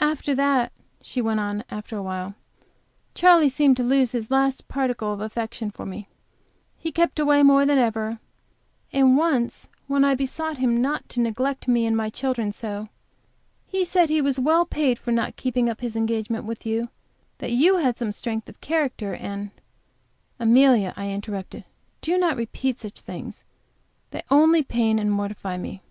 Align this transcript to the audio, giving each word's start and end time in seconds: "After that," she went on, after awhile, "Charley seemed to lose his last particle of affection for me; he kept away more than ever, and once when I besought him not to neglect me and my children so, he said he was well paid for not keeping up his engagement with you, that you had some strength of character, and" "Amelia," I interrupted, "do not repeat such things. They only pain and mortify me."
"After 0.00 0.34
that," 0.34 0.72
she 1.02 1.20
went 1.20 1.40
on, 1.40 1.62
after 1.70 1.94
awhile, 1.98 2.34
"Charley 3.14 3.50
seemed 3.50 3.76
to 3.76 3.82
lose 3.82 4.12
his 4.12 4.30
last 4.30 4.66
particle 4.66 5.12
of 5.12 5.20
affection 5.20 5.70
for 5.70 5.84
me; 5.84 6.08
he 6.78 6.90
kept 6.90 7.18
away 7.18 7.42
more 7.42 7.66
than 7.66 7.76
ever, 7.76 8.18
and 8.94 9.14
once 9.18 9.68
when 9.86 10.04
I 10.04 10.14
besought 10.14 10.56
him 10.56 10.80
not 10.80 11.06
to 11.10 11.20
neglect 11.20 11.68
me 11.68 11.84
and 11.84 11.94
my 11.94 12.08
children 12.08 12.50
so, 12.50 12.88
he 13.66 13.84
said 13.84 14.08
he 14.08 14.22
was 14.22 14.40
well 14.40 14.64
paid 14.64 14.98
for 14.98 15.12
not 15.12 15.36
keeping 15.36 15.68
up 15.68 15.82
his 15.82 15.96
engagement 15.96 16.46
with 16.46 16.64
you, 16.64 16.88
that 17.36 17.52
you 17.52 17.76
had 17.76 17.98
some 17.98 18.10
strength 18.10 18.48
of 18.48 18.62
character, 18.62 19.14
and" 19.14 19.50
"Amelia," 20.40 20.94
I 20.96 21.10
interrupted, 21.10 21.64
"do 22.00 22.16
not 22.16 22.38
repeat 22.38 22.80
such 22.80 23.00
things. 23.00 23.44
They 24.12 24.22
only 24.30 24.62
pain 24.62 24.98
and 24.98 25.12
mortify 25.12 25.58
me." 25.58 25.82